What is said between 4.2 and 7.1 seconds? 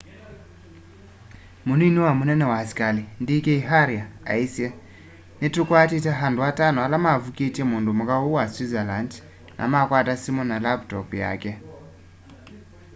aisye ni tũkwatite andu atano ala